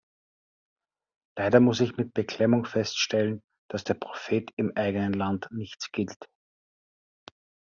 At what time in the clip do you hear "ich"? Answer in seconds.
1.79-1.95